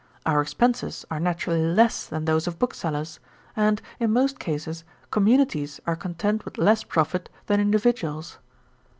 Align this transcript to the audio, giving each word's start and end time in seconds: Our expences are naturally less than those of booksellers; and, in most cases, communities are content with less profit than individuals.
Our 0.25 0.41
expences 0.41 1.05
are 1.11 1.19
naturally 1.19 1.63
less 1.63 2.07
than 2.07 2.25
those 2.25 2.47
of 2.47 2.57
booksellers; 2.57 3.19
and, 3.55 3.79
in 3.99 4.11
most 4.11 4.39
cases, 4.39 4.83
communities 5.11 5.79
are 5.85 5.95
content 5.95 6.43
with 6.43 6.57
less 6.57 6.83
profit 6.83 7.29
than 7.45 7.59
individuals. 7.59 8.39